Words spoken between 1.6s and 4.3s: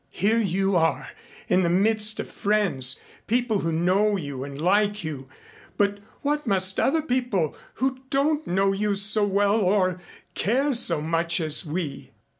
the midst of friends, people who know